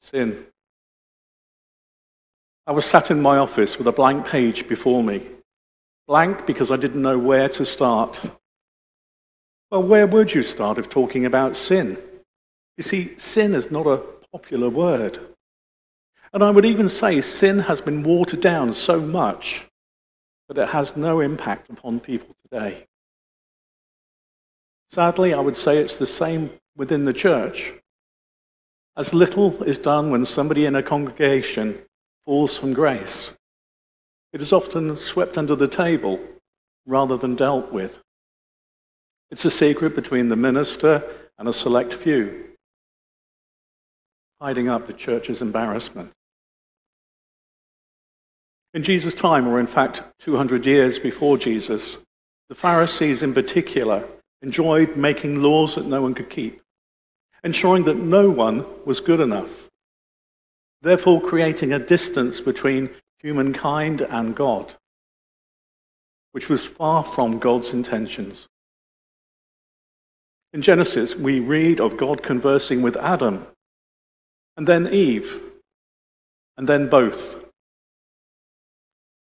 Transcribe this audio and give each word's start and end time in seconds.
sin. 0.00 0.46
I 2.66 2.72
was 2.72 2.84
sat 2.84 3.10
in 3.10 3.22
my 3.22 3.38
office 3.38 3.78
with 3.78 3.86
a 3.86 3.92
blank 3.92 4.26
page 4.26 4.68
before 4.68 5.02
me. 5.02 5.22
Blank 6.06 6.46
because 6.46 6.70
I 6.70 6.76
didn't 6.76 7.02
know 7.02 7.18
where 7.18 7.48
to 7.50 7.64
start. 7.64 8.20
Well, 9.70 9.82
where 9.82 10.06
would 10.06 10.34
you 10.34 10.42
start 10.42 10.78
if 10.78 10.88
talking 10.88 11.24
about 11.24 11.56
sin? 11.56 11.98
You 12.76 12.82
see, 12.82 13.16
sin 13.18 13.54
is 13.54 13.70
not 13.70 13.86
a 13.86 14.02
popular 14.32 14.68
word. 14.68 15.18
And 16.32 16.42
I 16.44 16.50
would 16.50 16.64
even 16.64 16.88
say 16.88 17.20
sin 17.20 17.58
has 17.60 17.80
been 17.80 18.02
watered 18.02 18.40
down 18.40 18.74
so 18.74 19.00
much 19.00 19.62
that 20.48 20.58
it 20.58 20.68
has 20.68 20.96
no 20.96 21.20
impact 21.20 21.70
upon 21.70 22.00
people 22.00 22.34
today. 22.42 22.86
Sadly, 24.90 25.34
I 25.34 25.40
would 25.40 25.56
say 25.56 25.78
it's 25.78 25.96
the 25.96 26.06
same 26.06 26.50
within 26.76 27.04
the 27.04 27.12
church. 27.12 27.74
As 28.98 29.14
little 29.14 29.62
is 29.62 29.78
done 29.78 30.10
when 30.10 30.26
somebody 30.26 30.66
in 30.66 30.74
a 30.74 30.82
congregation 30.82 31.78
falls 32.26 32.56
from 32.56 32.74
grace. 32.74 33.32
It 34.32 34.42
is 34.42 34.52
often 34.52 34.96
swept 34.96 35.38
under 35.38 35.54
the 35.54 35.68
table 35.68 36.18
rather 36.84 37.16
than 37.16 37.36
dealt 37.36 37.70
with. 37.70 38.00
It's 39.30 39.44
a 39.44 39.52
secret 39.52 39.94
between 39.94 40.30
the 40.30 40.36
minister 40.36 41.04
and 41.38 41.48
a 41.48 41.52
select 41.52 41.94
few, 41.94 42.48
hiding 44.40 44.68
up 44.68 44.88
the 44.88 44.92
church's 44.92 45.40
embarrassment. 45.42 46.10
In 48.74 48.82
Jesus' 48.82 49.14
time, 49.14 49.46
or 49.46 49.60
in 49.60 49.68
fact 49.68 50.02
200 50.18 50.66
years 50.66 50.98
before 50.98 51.38
Jesus, 51.38 51.98
the 52.48 52.56
Pharisees 52.56 53.22
in 53.22 53.32
particular 53.32 54.04
enjoyed 54.42 54.96
making 54.96 55.40
laws 55.40 55.76
that 55.76 55.86
no 55.86 56.02
one 56.02 56.14
could 56.14 56.30
keep, 56.30 56.60
ensuring 57.48 57.84
that 57.84 57.96
no 57.96 58.28
one 58.28 58.62
was 58.84 59.00
good 59.00 59.20
enough, 59.20 59.70
therefore 60.82 61.18
creating 61.18 61.72
a 61.72 61.78
distance 61.78 62.42
between 62.42 62.90
humankind 63.20 64.02
and 64.02 64.36
God, 64.36 64.74
which 66.32 66.50
was 66.50 66.66
far 66.66 67.02
from 67.02 67.38
God's 67.38 67.72
intentions. 67.72 68.46
In 70.52 70.60
Genesis, 70.60 71.16
we 71.16 71.40
read 71.40 71.80
of 71.80 71.96
God 71.96 72.22
conversing 72.22 72.82
with 72.82 72.98
Adam, 72.98 73.46
and 74.58 74.66
then 74.66 74.92
Eve, 74.92 75.40
and 76.58 76.68
then 76.68 76.86
both. 76.90 77.42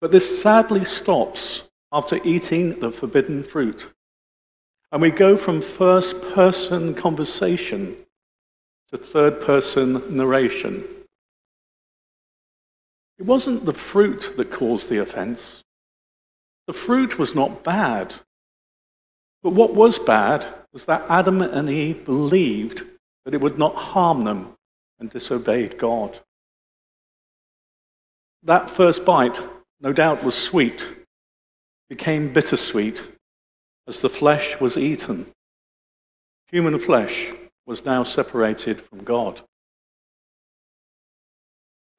But 0.01 0.11
this 0.11 0.41
sadly 0.41 0.83
stops 0.83 1.63
after 1.93 2.19
eating 2.25 2.81
the 2.81 2.91
forbidden 2.91 3.43
fruit. 3.43 3.87
And 4.91 5.01
we 5.01 5.11
go 5.11 5.37
from 5.37 5.61
first 5.61 6.21
person 6.33 6.95
conversation 6.95 7.95
to 8.91 8.97
third 8.97 9.41
person 9.41 10.01
narration. 10.15 10.83
It 13.17 13.25
wasn't 13.25 13.65
the 13.65 13.73
fruit 13.73 14.33
that 14.37 14.51
caused 14.51 14.89
the 14.89 14.99
offense. 14.99 15.63
The 16.67 16.73
fruit 16.73 17.19
was 17.19 17.35
not 17.35 17.63
bad. 17.63 18.15
But 19.43 19.53
what 19.53 19.75
was 19.75 19.99
bad 19.99 20.47
was 20.73 20.85
that 20.85 21.05
Adam 21.09 21.41
and 21.41 21.69
Eve 21.69 22.05
believed 22.05 22.83
that 23.25 23.33
it 23.33 23.41
would 23.41 23.57
not 23.57 23.75
harm 23.75 24.21
them 24.21 24.55
and 24.99 25.09
disobeyed 25.09 25.77
God. 25.77 26.19
That 28.43 28.69
first 28.69 29.05
bite, 29.05 29.39
no 29.81 29.91
doubt, 29.93 30.23
was 30.23 30.35
sweet, 30.35 30.87
became 31.89 32.31
bittersweet 32.31 33.03
as 33.87 33.99
the 33.99 34.09
flesh 34.09 34.59
was 34.59 34.77
eaten. 34.77 35.27
Human 36.51 36.79
flesh 36.79 37.33
was 37.69 37.85
now 37.85 38.03
separated 38.03 38.81
from 38.81 39.03
God. 39.03 39.41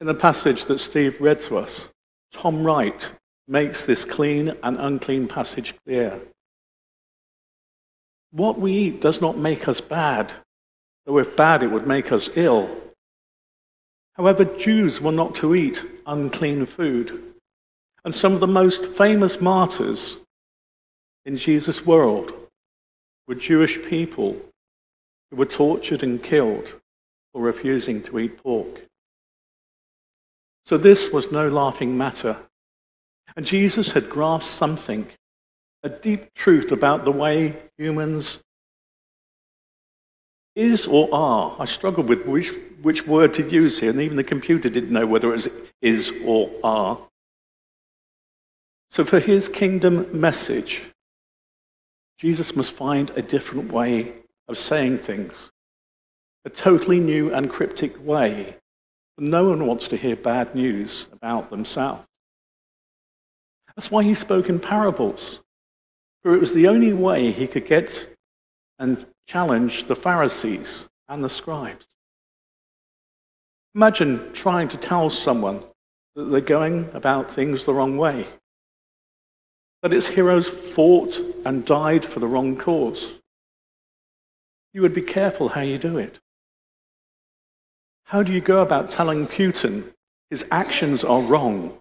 In 0.01 0.09
the 0.09 0.15
passage 0.15 0.67
that 0.67 0.81
Steve 0.81 1.21
read 1.21 1.41
to 1.43 1.59
us, 1.59 1.91
Tom 2.33 2.65
Wright 2.65 3.09
makes 3.47 3.87
this 3.87 4.05
clean 4.05 4.53
and 4.65 4.77
unclean 4.81 5.29
passage 5.29 5.77
clear. 5.85 6.21
What 8.33 8.59
we 8.59 8.73
eat 8.73 9.01
does 9.01 9.21
not 9.21 9.39
make 9.39 9.69
us 9.69 9.81
bad, 9.81 10.33
though 11.07 11.19
if 11.19 11.37
bad, 11.37 11.63
it 11.63 11.71
would 11.71 11.87
make 11.87 12.11
us 12.11 12.29
ill. 12.35 12.69
However, 14.15 14.45
Jews 14.45 15.01
were 15.01 15.13
not 15.13 15.37
to 15.37 15.55
eat 15.55 15.85
unclean 16.05 16.67
food. 16.67 17.33
And 18.05 18.13
some 18.13 18.33
of 18.33 18.41
the 18.41 18.49
most 18.49 18.87
famous 18.87 19.41
martyrs 19.41 20.19
in 21.25 21.37
Jesus' 21.37 21.87
world 21.87 22.33
were 23.29 23.37
Jewish 23.37 23.81
people 23.85 24.37
who 25.31 25.37
were 25.37 25.47
tortured 25.47 26.03
and 26.03 26.23
killed 26.23 26.75
for 27.33 27.43
refusing 27.43 28.03
to 28.03 28.19
eat 28.19 28.43
pork. 28.43 28.87
So 30.67 30.77
this 30.77 31.11
was 31.11 31.33
no 31.33 31.49
laughing 31.49 31.97
matter. 31.97 32.37
And 33.37 33.47
Jesus 33.47 33.93
had 33.93 34.11
grasped 34.11 34.51
something, 34.51 35.07
a 35.83 35.89
deep 35.89 36.35
truth 36.35 36.73
about 36.73 37.05
the 37.05 37.13
way 37.13 37.57
humans 37.79 38.43
is 40.57 40.87
or 40.87 41.09
are. 41.13 41.57
I 41.59 41.65
struggled 41.65 42.09
with 42.09 42.27
which, 42.27 42.53
which 42.83 43.07
word 43.07 43.35
to 43.35 43.49
use 43.49 43.79
here, 43.79 43.91
and 43.91 44.01
even 44.01 44.17
the 44.17 44.25
computer 44.25 44.69
didn't 44.69 44.91
know 44.91 45.07
whether 45.07 45.31
it 45.31 45.37
was 45.37 45.49
is 45.81 46.13
or 46.25 46.51
are. 46.63 46.99
So 48.91 49.05
for 49.05 49.21
his 49.21 49.49
kingdom 49.49 50.21
message, 50.21 50.83
Jesus 52.19 52.57
must 52.57 52.73
find 52.73 53.11
a 53.17 53.23
different 53.23 53.73
way 53.73 54.13
of 54.51 54.59
saying 54.59 54.99
things, 54.99 55.51
a 56.45 56.51
totally 56.51 56.99
new 56.99 57.33
and 57.33 57.51
cryptic 57.51 58.05
way. 58.05 58.57
No 59.19 59.51
one 59.51 59.67
wants 59.67 59.89
to 59.89 59.97
hear 59.97 60.17
bad 60.17 60.55
news 60.55 61.07
about 61.13 61.51
themselves. 61.51 62.07
That's 63.77 63.91
why 63.91 64.03
he 64.03 64.15
spoke 64.15 64.49
in 64.49 64.59
parables, 64.59 65.41
for 66.23 66.35
it 66.35 66.41
was 66.41 66.55
the 66.55 66.69
only 66.69 66.93
way 66.93 67.31
he 67.31 67.47
could 67.47 67.67
get 67.67 68.09
and 68.79 69.07
challenge 69.29 69.87
the 69.87 69.97
Pharisees 69.97 70.87
and 71.09 71.23
the 71.23 71.31
scribes. 71.31 71.87
Imagine 73.75 74.33
trying 74.33 74.69
to 74.69 74.77
tell 74.77 75.11
someone 75.11 75.61
that 76.17 76.25
they're 76.25 76.41
going 76.41 76.91
about 76.95 77.31
things 77.31 77.65
the 77.65 77.75
wrong 77.75 77.97
way 77.97 78.27
that 79.83 79.93
its 79.93 80.09
heroes 80.09 80.49
fought 80.49 81.19
and 81.47 81.65
died 81.65 82.05
for 82.05 82.21
the 82.21 82.27
wrong 82.27 82.57
cause. 82.57 83.13
You 84.73 84.83
would 84.83 84.95
be 84.95 85.03
careful 85.03 85.49
how 85.49 85.63
you 85.63 85.79
do 85.79 85.99
it. 85.99 86.21
How 88.05 88.23
do 88.23 88.33
you 88.33 88.41
go 88.41 88.63
about 88.63 88.91
telling 88.91 89.27
Putin 89.27 89.93
his 90.31 90.45
actions 90.51 91.05
are 91.05 91.23
wrong? 91.23 91.79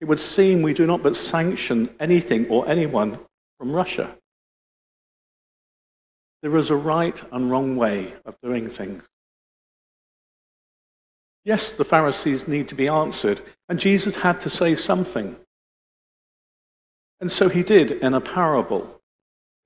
It 0.00 0.06
would 0.06 0.20
seem 0.20 0.62
we 0.62 0.74
do 0.74 0.86
not 0.86 1.02
but 1.02 1.16
sanction 1.16 1.90
anything 2.00 2.46
or 2.48 2.66
anyone 2.68 3.18
from 3.58 3.72
Russia. 3.72 4.16
There 6.42 6.56
is 6.56 6.70
a 6.70 6.76
right 6.76 7.22
and 7.32 7.50
wrong 7.50 7.76
way 7.76 8.14
of 8.24 8.34
doing 8.42 8.68
things. 8.68 9.04
Yes, 11.44 11.72
the 11.72 11.84
Pharisees 11.84 12.48
need 12.48 12.68
to 12.68 12.74
be 12.74 12.88
answered, 12.88 13.40
and 13.68 13.78
Jesus 13.78 14.16
had 14.16 14.40
to 14.40 14.50
say 14.50 14.74
something. 14.74 15.36
And 17.20 17.30
so 17.30 17.48
he 17.48 17.62
did 17.62 17.92
in 17.92 18.14
a 18.14 18.20
parable, 18.20 18.99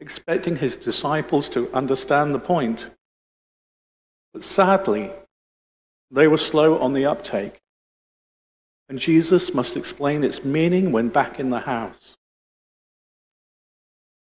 expecting 0.01 0.57
his 0.57 0.77
disciples 0.77 1.49
to 1.51 1.73
understand 1.73 2.35
the 2.35 2.39
point. 2.39 2.91
But 4.33 4.45
sadly, 4.45 5.11
they 6.11 6.29
were 6.29 6.39
slow 6.39 6.79
on 6.79 6.93
the 6.93 7.07
uptake, 7.07 7.61
and 8.89 8.99
Jesus 8.99 9.55
must 9.55 9.77
explain 9.77 10.25
its 10.25 10.45
meaning 10.45 10.93
when 10.93 11.09
back 11.09 11.39
in 11.39 11.51
the 11.51 11.61
house. 11.61 12.17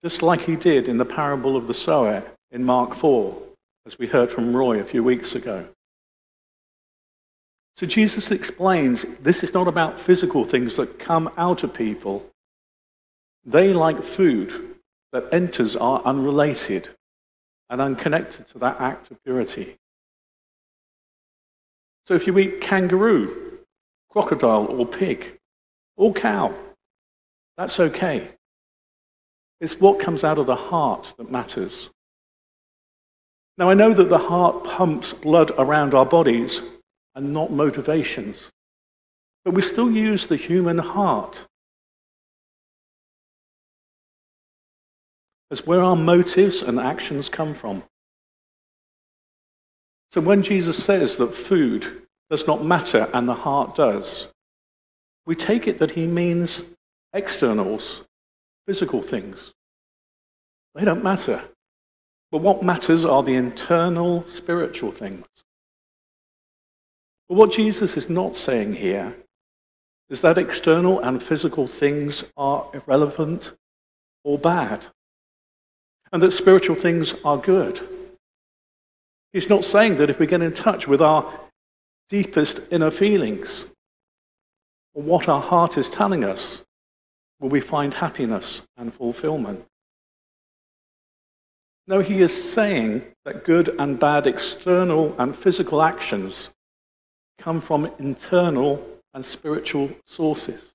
Just 0.04 0.22
like 0.22 0.42
he 0.42 0.56
did 0.56 0.88
in 0.88 0.98
the 0.98 1.06
parable 1.06 1.58
of 1.58 1.68
the 1.68 1.74
sower 1.74 2.24
in 2.52 2.64
Mark 2.64 2.94
4, 2.94 3.42
as 3.86 3.98
we 3.98 4.08
heard 4.08 4.30
from 4.30 4.56
Roy 4.56 4.80
a 4.80 4.84
few 4.84 5.04
weeks 5.04 5.34
ago. 5.36 5.66
So 7.78 7.86
Jesus 7.86 8.32
explains 8.32 9.06
this 9.20 9.44
is 9.44 9.54
not 9.54 9.68
about 9.68 10.00
physical 10.00 10.46
things 10.46 10.78
that 10.78 11.00
come 11.00 11.30
out 11.38 11.64
of 11.64 11.74
people, 11.74 12.26
they, 13.46 13.74
like 13.74 14.04
food 14.04 14.75
that 15.16 15.34
enters, 15.34 15.78
are 15.78 16.02
unrelated 16.04 16.90
and 17.70 17.80
unconnected 17.80 18.46
to 18.48 18.60
that 18.60 18.82
act 18.82 19.10
of 19.12 19.24
purity. 19.24 19.78
So 22.06 22.16
if 22.16 22.28
you 22.28 22.38
eat 22.38 22.60
kangaroo, 22.60 23.60
crocodile, 24.10 24.66
or 24.66 24.86
pig, 24.86 25.40
or 25.96 26.14
cow, 26.14 26.54
that's 27.56 27.80
okay. 27.80 28.28
It's 29.62 29.80
what 29.80 30.02
comes 30.02 30.26
out 30.26 30.38
of 30.38 30.48
the 30.48 30.56
heart 30.58 31.14
that 31.18 31.32
matters. 31.32 31.90
Now, 33.58 33.70
I 33.70 33.74
know 33.74 33.94
that 33.94 34.10
the 34.10 34.18
heart 34.18 34.66
pumps 34.66 35.14
blood 35.14 35.50
around 35.58 35.94
our 35.94 36.06
bodies 36.06 36.62
and 37.16 37.32
not 37.32 37.54
motivations, 37.54 38.52
but 39.46 39.54
we 39.54 39.62
still 39.62 39.90
use 39.90 40.28
the 40.28 40.36
human 40.36 40.80
heart 40.80 41.48
as 45.56 45.66
where 45.66 45.82
our 45.82 45.96
motives 45.96 46.62
and 46.62 46.82
actions 46.82 47.30
come 47.30 47.54
from. 47.54 47.82
So 50.12 50.20
when 50.20 50.44
Jesus 50.44 50.84
says 50.84 51.16
that 51.16 51.34
food 51.34 52.02
does 52.30 52.46
not 52.46 52.66
matter 52.66 53.10
and 53.14 53.26
the 53.26 53.36
heart 53.36 53.74
does, 53.74 54.28
we 55.26 55.34
take 55.34 55.66
it 55.66 55.78
that 55.78 55.92
he 55.92 56.08
means 56.08 56.64
externals, 57.14 58.02
physical 58.68 59.02
things. 59.02 59.54
They 60.74 60.84
don't 60.84 61.04
matter. 61.04 61.42
But 62.32 62.42
what 62.42 62.62
matters 62.62 63.06
are 63.06 63.24
the 63.24 63.36
internal 63.36 64.28
spiritual 64.28 64.92
things. 64.92 65.26
But 67.30 67.36
what 67.36 67.54
Jesus 67.54 67.96
is 67.96 68.10
not 68.10 68.36
saying 68.36 68.74
here 68.74 69.16
is 70.10 70.20
that 70.20 70.38
external 70.38 71.00
and 71.00 71.24
physical 71.24 71.66
things 71.66 72.26
are 72.36 72.70
irrelevant 72.74 73.54
or 74.26 74.38
bad, 74.38 74.88
and 76.12 76.22
that 76.22 76.32
spiritual 76.32 76.76
things 76.76 77.14
are 77.24 77.38
good. 77.38 77.88
He's 79.34 79.50
not 79.50 79.66
saying 79.66 79.98
that 79.98 80.10
if 80.10 80.20
we 80.20 80.28
get 80.28 80.42
in 80.42 80.54
touch 80.54 80.88
with 80.88 81.02
our 81.02 81.32
deepest 82.10 82.62
inner 82.72 82.92
feelings, 82.92 83.68
or 84.94 85.04
what 85.04 85.28
our 85.28 85.42
heart 85.42 85.78
is 85.78 85.90
telling 85.90 86.24
us, 86.24 86.62
will 87.40 87.50
we 87.50 87.62
find 87.62 87.94
happiness 87.94 88.62
and 88.78 88.94
fulfillment. 88.94 89.66
No, 91.88 92.00
he 92.00 92.22
is 92.22 92.52
saying 92.54 93.04
that 93.26 93.44
good 93.44 93.76
and 93.78 94.00
bad 94.00 94.26
external 94.26 95.16
and 95.20 95.36
physical 95.36 95.82
actions 95.82 96.50
come 97.38 97.62
from 97.62 97.92
internal 98.00 98.84
and 99.14 99.24
spiritual 99.24 99.92
sources. 100.06 100.74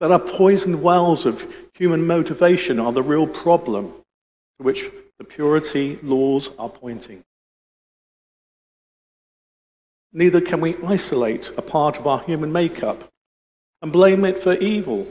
That 0.00 0.12
are 0.12 0.20
poisoned 0.20 0.82
wells 0.82 1.26
of 1.26 1.44
human 1.74 2.06
motivation 2.06 2.80
are 2.80 2.92
the 2.92 3.02
real 3.02 3.26
problem 3.26 3.92
to 4.58 4.64
which 4.64 4.84
the 5.18 5.24
purity 5.24 5.98
laws 6.02 6.50
are 6.58 6.68
pointing. 6.68 7.22
Neither 10.12 10.40
can 10.40 10.60
we 10.60 10.76
isolate 10.84 11.50
a 11.56 11.62
part 11.62 11.98
of 11.98 12.06
our 12.06 12.22
human 12.22 12.52
makeup 12.52 13.10
and 13.82 13.92
blame 13.92 14.24
it 14.24 14.40
for 14.42 14.54
evil. 14.54 15.06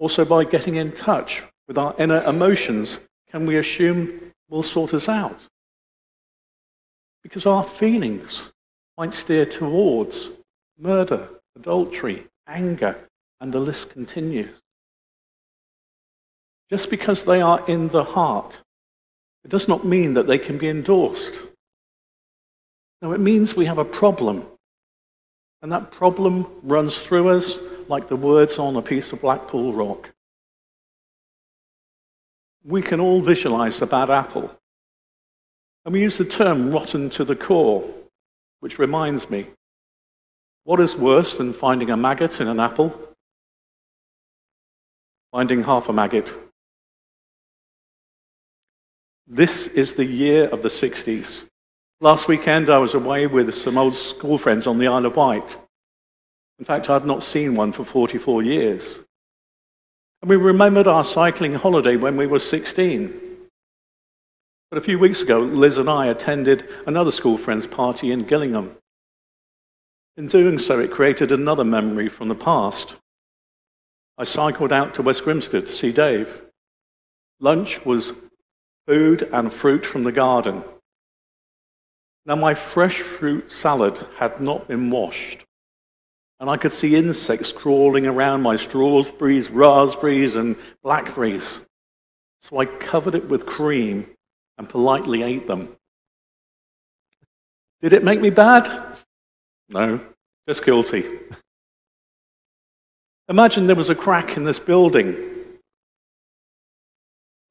Also, 0.00 0.24
by 0.24 0.44
getting 0.44 0.74
in 0.74 0.90
touch 0.90 1.42
with 1.68 1.78
our 1.78 1.94
inner 1.98 2.22
emotions, 2.24 2.98
can 3.30 3.46
we 3.46 3.56
assume 3.56 4.32
will 4.50 4.64
sort 4.64 4.92
us 4.92 5.08
out? 5.08 5.46
Because 7.22 7.46
our 7.46 7.62
feelings 7.62 8.50
might 8.98 9.14
steer 9.14 9.46
towards 9.46 10.30
murder, 10.76 11.28
adultery, 11.56 12.26
anger, 12.48 12.96
and 13.40 13.52
the 13.52 13.60
list 13.60 13.90
continues. 13.90 14.63
Just 16.74 16.90
because 16.90 17.22
they 17.22 17.40
are 17.40 17.64
in 17.68 17.86
the 17.86 18.02
heart, 18.02 18.60
it 19.44 19.48
does 19.48 19.68
not 19.68 19.86
mean 19.86 20.14
that 20.14 20.26
they 20.26 20.38
can 20.38 20.58
be 20.58 20.68
endorsed. 20.68 21.40
No, 23.00 23.12
it 23.12 23.20
means 23.20 23.54
we 23.54 23.66
have 23.66 23.78
a 23.78 23.84
problem. 23.84 24.44
And 25.62 25.70
that 25.70 25.92
problem 25.92 26.48
runs 26.64 26.98
through 26.98 27.28
us 27.28 27.60
like 27.86 28.08
the 28.08 28.16
words 28.16 28.58
on 28.58 28.74
a 28.74 28.82
piece 28.82 29.12
of 29.12 29.20
Blackpool 29.20 29.72
rock. 29.72 30.10
We 32.64 32.82
can 32.82 32.98
all 32.98 33.20
visualize 33.20 33.78
the 33.78 33.86
bad 33.86 34.10
apple. 34.10 34.50
And 35.84 35.92
we 35.92 36.00
use 36.00 36.18
the 36.18 36.24
term 36.24 36.72
rotten 36.72 37.08
to 37.10 37.24
the 37.24 37.36
core, 37.36 37.88
which 38.58 38.80
reminds 38.80 39.30
me 39.30 39.46
what 40.64 40.80
is 40.80 40.96
worse 40.96 41.36
than 41.36 41.52
finding 41.52 41.90
a 41.90 41.96
maggot 41.96 42.40
in 42.40 42.48
an 42.48 42.58
apple? 42.58 43.00
Finding 45.30 45.62
half 45.62 45.88
a 45.88 45.92
maggot. 45.92 46.34
This 49.26 49.68
is 49.68 49.94
the 49.94 50.04
year 50.04 50.48
of 50.48 50.62
the 50.62 50.68
60s. 50.68 51.46
Last 52.00 52.28
weekend, 52.28 52.68
I 52.68 52.76
was 52.76 52.92
away 52.92 53.26
with 53.26 53.54
some 53.54 53.78
old 53.78 53.96
school 53.96 54.36
friends 54.36 54.66
on 54.66 54.76
the 54.76 54.88
Isle 54.88 55.06
of 55.06 55.16
Wight. 55.16 55.56
In 56.58 56.66
fact, 56.66 56.90
I'd 56.90 57.06
not 57.06 57.22
seen 57.22 57.54
one 57.54 57.72
for 57.72 57.86
44 57.86 58.42
years. 58.42 59.00
And 60.20 60.28
we 60.28 60.36
remembered 60.36 60.86
our 60.86 61.04
cycling 61.04 61.54
holiday 61.54 61.96
when 61.96 62.18
we 62.18 62.26
were 62.26 62.38
16. 62.38 63.18
But 64.70 64.76
a 64.78 64.82
few 64.82 64.98
weeks 64.98 65.22
ago, 65.22 65.40
Liz 65.40 65.78
and 65.78 65.88
I 65.88 66.06
attended 66.06 66.68
another 66.86 67.10
school 67.10 67.38
friend's 67.38 67.66
party 67.66 68.12
in 68.12 68.24
Gillingham. 68.24 68.76
In 70.18 70.26
doing 70.28 70.58
so, 70.58 70.80
it 70.80 70.90
created 70.90 71.32
another 71.32 71.64
memory 71.64 72.10
from 72.10 72.28
the 72.28 72.34
past. 72.34 72.94
I 74.18 74.24
cycled 74.24 74.72
out 74.72 74.94
to 74.94 75.02
West 75.02 75.24
Grimstead 75.24 75.66
to 75.66 75.72
see 75.72 75.92
Dave. 75.92 76.42
Lunch 77.40 77.84
was 77.86 78.12
food 78.86 79.28
and 79.32 79.52
fruit 79.52 79.84
from 79.86 80.04
the 80.04 80.12
garden. 80.12 80.62
Now, 82.26 82.36
my 82.36 82.54
fresh 82.54 83.00
fruit 83.00 83.52
salad 83.52 83.98
had 84.16 84.40
not 84.40 84.66
been 84.66 84.90
washed, 84.90 85.44
and 86.40 86.48
I 86.48 86.56
could 86.56 86.72
see 86.72 86.96
insects 86.96 87.52
crawling 87.52 88.06
around 88.06 88.42
my 88.42 88.56
strawberries, 88.56 89.50
raspberries, 89.50 90.36
and 90.36 90.56
blackberries. 90.82 91.60
So 92.40 92.58
I 92.58 92.66
covered 92.66 93.14
it 93.14 93.28
with 93.28 93.46
cream 93.46 94.06
and 94.58 94.68
politely 94.68 95.22
ate 95.22 95.46
them. 95.46 95.76
Did 97.82 97.92
it 97.92 98.04
make 98.04 98.20
me 98.20 98.30
bad? 98.30 98.96
No, 99.68 100.00
just 100.48 100.64
guilty. 100.64 101.04
Imagine 103.28 103.66
there 103.66 103.76
was 103.76 103.90
a 103.90 103.94
crack 103.94 104.36
in 104.36 104.44
this 104.44 104.58
building. 104.58 105.33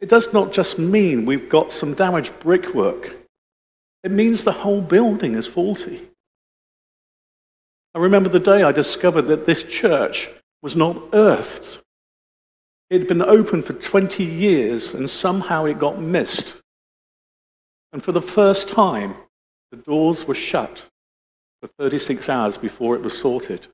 It 0.03 0.09
does 0.09 0.33
not 0.33 0.51
just 0.51 0.77
mean 0.77 1.23
we've 1.23 1.47
got 1.47 1.71
some 1.71 1.93
damaged 1.93 2.37
brickwork, 2.39 3.15
it 4.03 4.11
means 4.11 4.43
the 4.43 4.51
whole 4.51 4.81
building 4.81 5.35
is 5.35 5.47
faulty. 5.47 6.09
I 7.95 7.99
remember 7.99 8.27
the 8.27 8.37
day 8.37 8.63
I 8.63 8.73
discovered 8.73 9.27
that 9.27 9.45
this 9.45 9.63
church 9.63 10.29
was 10.61 10.75
not 10.75 11.01
earthed. 11.13 11.79
It 12.89 12.99
had 12.99 13.07
been 13.07 13.21
open 13.21 13.63
for 13.63 13.71
20 13.71 14.25
years 14.25 14.93
and 14.93 15.09
somehow 15.09 15.63
it 15.63 15.79
got 15.79 16.01
missed. 16.01 16.53
And 17.93 18.03
for 18.03 18.11
the 18.11 18.21
first 18.21 18.67
time, 18.67 19.15
the 19.71 19.77
doors 19.77 20.27
were 20.27 20.35
shut 20.35 20.85
for 21.61 21.69
36 21.79 22.27
hours 22.27 22.57
before 22.57 22.97
it 22.97 23.03
was 23.03 23.17
sorted. 23.17 23.67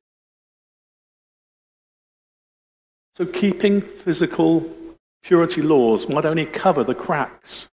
So, 3.16 3.26
keeping 3.26 3.82
physical 3.82 4.76
purity 5.24 5.62
laws 5.62 6.10
might 6.10 6.26
only 6.26 6.46
cover 6.46 6.84
the 6.84 6.96
cracks, 6.96 7.68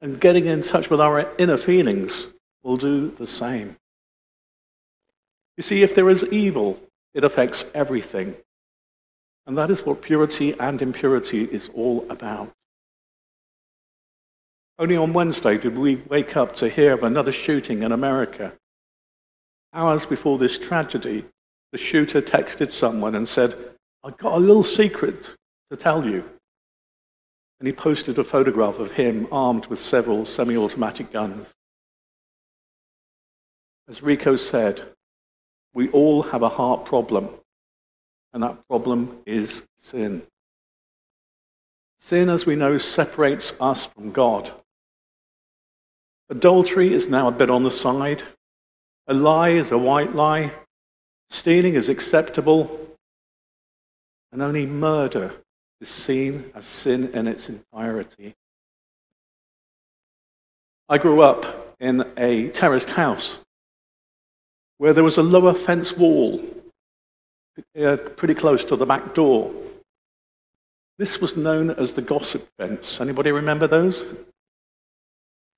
and 0.00 0.20
getting 0.20 0.46
in 0.46 0.62
touch 0.62 0.90
with 0.90 1.00
our 1.00 1.32
inner 1.38 1.56
feelings 1.56 2.28
will 2.62 2.76
do 2.76 3.10
the 3.10 3.26
same. 3.26 3.76
You 5.56 5.62
see, 5.62 5.82
if 5.82 5.94
there 5.94 6.10
is 6.10 6.24
evil, 6.24 6.80
it 7.14 7.24
affects 7.24 7.64
everything. 7.74 8.34
And 9.46 9.56
that 9.58 9.70
is 9.70 9.84
what 9.84 10.02
purity 10.02 10.52
and 10.58 10.80
impurity 10.80 11.44
is 11.44 11.68
all 11.74 12.06
about. 12.10 12.50
Only 14.78 14.96
on 14.96 15.12
Wednesday 15.12 15.58
did 15.58 15.76
we 15.76 15.96
wake 15.96 16.36
up 16.36 16.54
to 16.56 16.68
hear 16.68 16.92
of 16.92 17.04
another 17.04 17.30
shooting 17.30 17.82
in 17.82 17.92
America 17.92 18.52
Hours 19.74 20.06
before 20.06 20.38
this 20.38 20.56
tragedy, 20.56 21.24
the 21.72 21.78
shooter 21.78 22.22
texted 22.22 22.70
someone 22.70 23.16
and 23.16 23.28
said, 23.28 23.56
I've 24.04 24.16
got 24.18 24.34
a 24.34 24.38
little 24.38 24.62
secret 24.62 25.34
to 25.68 25.76
tell 25.76 26.06
you. 26.06 26.22
And 27.64 27.72
he 27.72 27.72
posted 27.72 28.18
a 28.18 28.24
photograph 28.24 28.78
of 28.78 28.92
him 28.92 29.26
armed 29.32 29.68
with 29.68 29.78
several 29.78 30.26
semi 30.26 30.54
automatic 30.54 31.10
guns. 31.10 31.54
As 33.88 34.02
Rico 34.02 34.36
said, 34.36 34.82
we 35.72 35.88
all 35.88 36.24
have 36.24 36.42
a 36.42 36.50
heart 36.50 36.84
problem, 36.84 37.30
and 38.34 38.42
that 38.42 38.68
problem 38.68 39.16
is 39.24 39.62
sin. 39.78 40.24
Sin, 42.00 42.28
as 42.28 42.44
we 42.44 42.54
know, 42.54 42.76
separates 42.76 43.54
us 43.58 43.86
from 43.86 44.12
God. 44.12 44.52
Adultery 46.28 46.92
is 46.92 47.08
now 47.08 47.28
a 47.28 47.32
bit 47.32 47.48
on 47.48 47.62
the 47.62 47.70
side. 47.70 48.22
A 49.06 49.14
lie 49.14 49.52
is 49.52 49.72
a 49.72 49.78
white 49.78 50.14
lie. 50.14 50.52
Stealing 51.30 51.76
is 51.76 51.88
acceptable. 51.88 52.78
And 54.32 54.42
only 54.42 54.66
murder 54.66 55.32
is 55.84 55.90
seen 55.90 56.50
as 56.54 56.64
sin 56.64 57.10
in 57.12 57.28
its 57.28 57.50
entirety. 57.50 58.34
I 60.88 60.96
grew 60.96 61.20
up 61.20 61.76
in 61.78 62.10
a 62.16 62.48
terraced 62.48 62.88
house 62.88 63.36
where 64.78 64.94
there 64.94 65.04
was 65.04 65.18
a 65.18 65.22
lower 65.22 65.52
fence 65.52 65.94
wall 65.94 66.42
uh, 67.78 67.98
pretty 68.16 68.32
close 68.32 68.64
to 68.64 68.76
the 68.76 68.86
back 68.86 69.14
door. 69.14 69.52
This 70.96 71.20
was 71.20 71.36
known 71.36 71.68
as 71.68 71.92
the 71.92 72.00
gossip 72.00 72.48
fence. 72.58 72.98
Anybody 72.98 73.30
remember 73.30 73.66
those? 73.66 74.06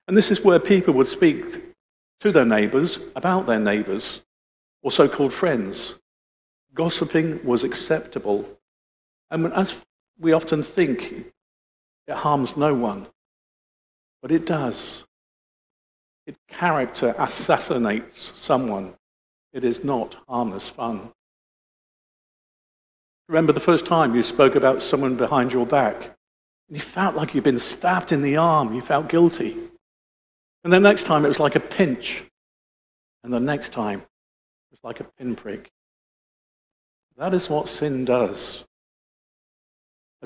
And 0.09 0.16
this 0.16 0.33
is 0.33 0.40
where 0.40 0.59
people 0.59 0.95
would 0.95 1.06
speak 1.06 1.45
to 2.18 2.33
their 2.33 2.45
neighbors 2.45 2.99
about 3.14 3.47
their 3.47 3.61
neighbors, 3.61 4.23
or 4.83 4.90
so 4.90 5.09
called 5.09 5.33
friends. 5.33 5.95
Gossiping 6.75 7.45
was 7.45 7.62
acceptable. 7.62 8.45
And 9.30 9.52
as 9.52 9.73
we 10.18 10.32
often 10.32 10.62
think, 10.62 11.32
it 12.06 12.14
harms 12.14 12.56
no 12.56 12.75
one, 12.75 13.06
but 14.23 14.32
it 14.32 14.46
does. 14.46 15.04
It 16.26 16.37
character 16.49 17.14
assassinates 17.18 18.32
someone, 18.35 18.94
it 19.52 19.64
is 19.64 19.85
not 19.85 20.16
harmless 20.28 20.68
fun. 20.68 21.11
Remember 23.28 23.52
the 23.52 23.61
first 23.61 23.87
time 23.87 24.14
you 24.14 24.23
spoke 24.23 24.54
about 24.54 24.82
someone 24.82 25.16
behind 25.16 25.52
your 25.52 25.66
back, 25.66 26.04
and 26.68 26.76
you 26.76 26.80
felt 26.80 27.14
like 27.14 27.35
you'd 27.35 27.44
been 27.44 27.58
stabbed 27.58 28.12
in 28.12 28.23
the 28.23 28.37
arm, 28.37 28.75
you 28.75 28.80
felt 28.80 29.08
guilty. 29.08 29.56
And 30.64 30.73
the 30.73 30.80
next 30.80 31.06
time 31.06 31.25
it 31.25 31.28
was 31.28 31.40
like 31.40 31.56
a 31.56 31.61
pinch, 31.61 32.25
and 33.23 33.32
the 33.32 33.40
next 33.40 33.73
time 33.73 34.00
it 34.00 34.73
was 34.73 34.85
like 34.85 35.00
a 35.00 35.04
pinprick. 35.18 35.70
That 37.18 37.35
is 37.35 37.49
what 37.49 37.68
sin 37.68 38.04
does. 38.04 38.64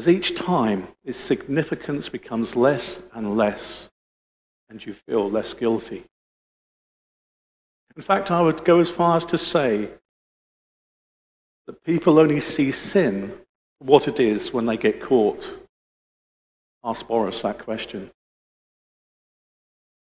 As 0.00 0.08
each 0.08 0.34
time, 0.34 0.88
its 1.04 1.18
significance 1.18 2.08
becomes 2.08 2.56
less 2.56 3.00
and 3.12 3.36
less, 3.36 3.90
and 4.70 4.82
you 4.82 4.94
feel 4.94 5.30
less 5.30 5.52
guilty. 5.52 6.06
In 7.94 8.00
fact, 8.00 8.30
I 8.30 8.40
would 8.40 8.64
go 8.64 8.80
as 8.80 8.88
far 8.88 9.18
as 9.18 9.26
to 9.26 9.36
say 9.36 9.90
that 11.66 11.84
people 11.84 12.18
only 12.18 12.40
see 12.40 12.72
sin 12.72 13.28
for 13.78 13.84
what 13.84 14.08
it 14.08 14.18
is 14.18 14.54
when 14.54 14.64
they 14.64 14.78
get 14.78 15.02
caught. 15.02 15.68
Ask 16.82 17.06
Boris 17.06 17.42
that 17.42 17.58
question. 17.58 18.10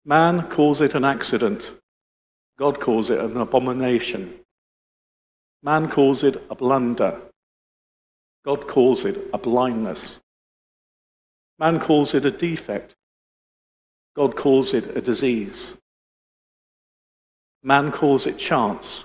Man 0.07 0.49
calls 0.49 0.81
it 0.81 0.95
an 0.95 1.05
accident. 1.05 1.75
God 2.59 2.81
calls 2.81 3.11
it 3.11 3.21
an 3.21 3.37
abomination. 3.37 4.41
Man 5.62 5.91
calls 5.91 6.25
it 6.25 6.43
a 6.49 6.55
blunder. 6.55 7.21
God 8.45 8.69
calls 8.69 9.05
it 9.05 9.29
a 9.33 9.39
blindness. 9.39 10.21
Man 11.59 11.81
calls 11.81 12.15
it 12.15 12.27
a 12.27 12.31
defect. 12.31 12.95
God 14.15 14.37
calls 14.37 14.75
it 14.75 14.97
a 14.97 15.01
disease. 15.01 15.75
Man 17.63 17.91
calls 17.91 18.27
it 18.27 18.39
chance. 18.39 19.05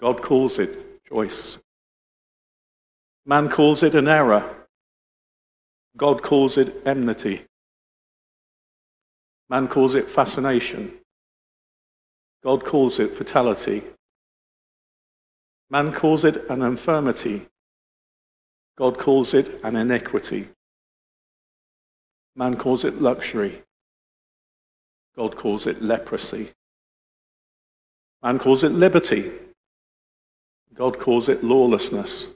God 0.00 0.22
calls 0.22 0.58
it 0.58 1.04
choice. 1.08 1.58
Man 3.24 3.48
calls 3.48 3.82
it 3.82 3.94
an 3.94 4.08
error. 4.08 4.66
God 5.96 6.22
calls 6.22 6.58
it 6.58 6.82
enmity. 6.86 7.44
Man 9.48 9.68
calls 9.68 9.94
it 9.94 10.08
fascination. 10.08 10.92
God 12.42 12.64
calls 12.64 12.98
it 12.98 13.14
fatality. 13.14 13.82
Man 15.70 15.92
calls 15.92 16.24
it 16.24 16.48
an 16.50 16.62
infirmity. 16.62 17.46
God 18.78 18.96
calls 18.96 19.34
it 19.34 19.60
an 19.64 19.74
iniquity. 19.74 20.46
Man 22.36 22.56
calls 22.56 22.84
it 22.84 23.02
luxury. 23.02 23.62
God 25.16 25.36
calls 25.36 25.66
it 25.66 25.82
leprosy. 25.82 26.52
Man 28.22 28.38
calls 28.38 28.62
it 28.62 28.70
liberty. 28.70 29.32
God 30.76 31.00
calls 31.00 31.28
it 31.28 31.42
lawlessness. 31.42 32.28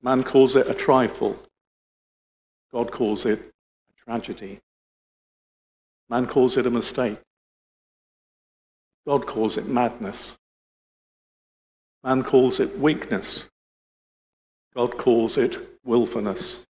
Man 0.00 0.22
calls 0.22 0.54
it 0.54 0.70
a 0.70 0.74
trifle. 0.74 1.36
God 2.70 2.92
calls 2.92 3.26
it 3.26 3.40
a 3.40 4.04
tragedy. 4.04 4.60
Man 6.08 6.28
calls 6.28 6.56
it 6.56 6.66
a 6.66 6.70
mistake. 6.70 7.18
God 9.04 9.26
calls 9.26 9.56
it 9.56 9.66
madness. 9.66 10.36
Man 12.04 12.22
calls 12.22 12.60
it 12.60 12.78
weakness. 12.78 13.48
God 14.74 14.96
calls 14.96 15.36
it 15.36 15.58
willfulness. 15.84 16.60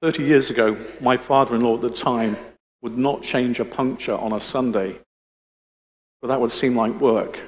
Thirty 0.00 0.22
years 0.22 0.48
ago, 0.48 0.76
my 1.00 1.16
father 1.16 1.54
in 1.54 1.60
law 1.60 1.74
at 1.74 1.82
the 1.82 1.90
time 1.90 2.36
would 2.80 2.96
not 2.96 3.22
change 3.22 3.60
a 3.60 3.64
puncture 3.64 4.14
on 4.14 4.32
a 4.32 4.40
Sunday, 4.40 4.98
but 6.22 6.28
that 6.28 6.40
would 6.40 6.52
seem 6.52 6.74
like 6.74 7.00
work. 7.00 7.38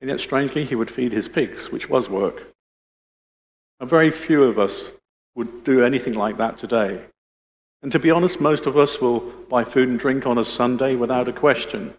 And 0.00 0.08
yet, 0.08 0.20
strangely, 0.20 0.64
he 0.64 0.74
would 0.74 0.90
feed 0.90 1.12
his 1.12 1.28
pigs, 1.28 1.70
which 1.70 1.90
was 1.90 2.08
work. 2.08 2.46
And 3.78 3.90
very 3.90 4.10
few 4.10 4.44
of 4.44 4.58
us 4.58 4.92
would 5.34 5.64
do 5.64 5.84
anything 5.84 6.14
like 6.14 6.38
that 6.38 6.56
today. 6.56 7.02
And 7.82 7.92
to 7.92 7.98
be 7.98 8.10
honest, 8.10 8.40
most 8.40 8.66
of 8.66 8.78
us 8.78 9.00
will 9.00 9.20
buy 9.20 9.64
food 9.64 9.88
and 9.88 9.98
drink 9.98 10.26
on 10.26 10.38
a 10.38 10.44
Sunday 10.44 10.96
without 10.96 11.28
a 11.28 11.32
question. 11.32 11.94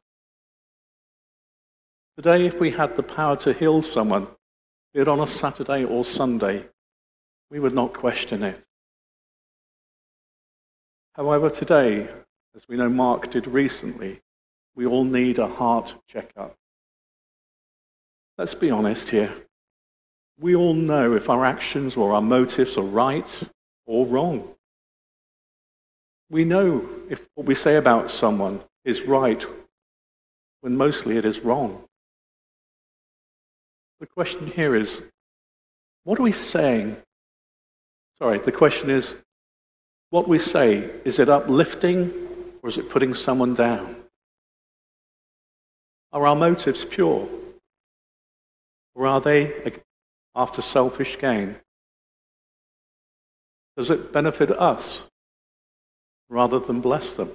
Today, 2.22 2.46
if 2.46 2.60
we 2.60 2.70
had 2.70 2.96
the 2.96 3.02
power 3.02 3.36
to 3.38 3.52
heal 3.52 3.82
someone, 3.82 4.28
be 4.94 5.00
it 5.00 5.08
on 5.08 5.22
a 5.22 5.26
Saturday 5.26 5.84
or 5.84 6.04
Sunday, 6.04 6.68
we 7.50 7.60
would 7.60 7.74
not 7.74 7.96
question 7.96 8.44
it. 8.44 8.64
However, 11.16 11.50
today, 11.50 12.08
as 12.56 12.68
we 12.68 12.78
know 12.78 12.90
Mark 12.90 13.32
did 13.32 13.48
recently, 13.48 14.22
we 14.76 14.86
all 14.86 15.04
need 15.04 15.40
a 15.40 15.48
heart 15.48 15.96
checkup. 16.08 16.56
Let's 18.38 18.54
be 18.54 18.70
honest 18.70 19.10
here. 19.10 19.34
We 20.40 20.56
all 20.56 20.76
know 20.76 21.16
if 21.16 21.28
our 21.28 21.44
actions 21.44 21.98
or 21.98 22.14
our 22.14 22.22
motives 22.22 22.78
are 22.78 22.84
right 22.84 23.50
or 23.88 24.06
wrong. 24.06 24.48
We 26.30 26.46
know 26.46 26.88
if 27.10 27.28
what 27.34 27.48
we 27.48 27.56
say 27.56 27.78
about 27.78 28.12
someone 28.12 28.62
is 28.86 29.02
right 29.02 29.44
when 30.60 30.78
mostly 30.78 31.18
it 31.18 31.26
is 31.26 31.40
wrong. 31.40 31.88
The 34.02 34.08
question 34.08 34.48
here 34.48 34.76
is 34.76 35.00
what 36.06 36.20
are 36.20 36.24
we 36.24 36.32
saying? 36.32 36.98
Sorry, 38.18 38.40
the 38.40 38.52
question 38.52 38.90
is 38.90 39.14
what 40.10 40.28
we 40.28 40.40
say, 40.40 40.90
is 41.06 41.20
it 41.20 41.30
uplifting 41.30 42.12
or 42.64 42.70
is 42.70 42.80
it 42.80 42.90
putting 42.90 43.14
someone 43.14 43.54
down? 43.54 43.96
Are 46.12 46.26
our 46.26 46.36
motives 46.36 46.84
pure? 46.84 47.30
Or 48.96 49.06
are 49.06 49.22
they 49.22 49.72
after 50.36 50.64
selfish 50.64 51.20
gain? 51.20 51.58
Does 53.78 53.92
it 53.92 54.12
benefit 54.12 54.50
us 54.50 55.04
rather 56.28 56.58
than 56.60 56.82
bless 56.82 57.14
them? 57.14 57.30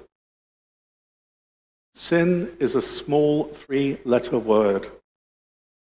Sin 1.95 2.51
is 2.59 2.75
a 2.75 2.81
small 2.81 3.45
three 3.45 3.99
letter 4.03 4.37
word 4.37 4.91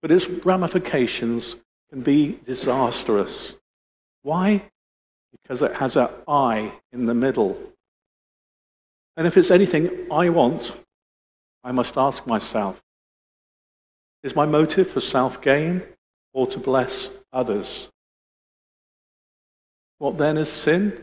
but 0.03 0.11
its 0.11 0.27
ramifications 0.27 1.55
can 1.89 2.01
be 2.01 2.37
disastrous. 2.45 3.55
Why? 4.21 4.69
Because 5.31 5.61
it 5.61 5.75
has 5.75 5.95
an 5.95 6.09
I 6.27 6.73
in 6.91 7.05
the 7.05 7.13
middle. 7.13 7.57
And 9.15 9.25
if 9.25 9.37
it's 9.37 9.49
anything 9.49 10.07
I 10.11 10.27
want, 10.27 10.73
I 11.63 11.71
must 11.71 11.97
ask 11.97 12.27
myself 12.27 12.81
is 14.23 14.35
my 14.35 14.45
motive 14.45 14.89
for 14.89 14.99
self 14.99 15.41
gain 15.41 15.81
or 16.33 16.47
to 16.47 16.59
bless 16.59 17.09
others? 17.31 17.87
What 19.99 20.17
then 20.17 20.37
is 20.37 20.49
sin? 20.49 21.01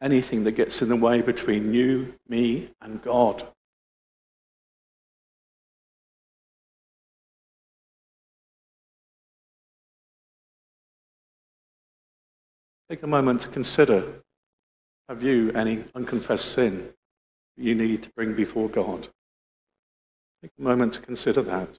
Anything 0.00 0.44
that 0.44 0.52
gets 0.52 0.80
in 0.80 0.88
the 0.88 0.96
way 0.96 1.22
between 1.22 1.74
you, 1.74 2.14
me, 2.28 2.68
and 2.80 3.02
God. 3.02 3.44
Take 12.92 13.04
a 13.04 13.06
moment 13.06 13.40
to 13.40 13.48
consider 13.48 14.04
have 15.08 15.22
you 15.22 15.50
any 15.52 15.82
unconfessed 15.94 16.52
sin 16.52 16.92
that 17.56 17.64
you 17.64 17.74
need 17.74 18.02
to 18.02 18.10
bring 18.10 18.34
before 18.34 18.68
God? 18.68 19.08
Take 20.42 20.50
a 20.58 20.62
moment 20.62 20.92
to 20.92 21.00
consider 21.00 21.40
that. 21.40 21.70